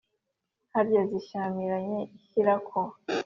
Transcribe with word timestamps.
harya 0.73 1.01
zishyamiranye, 1.11 1.99
ishyirako 2.17 2.79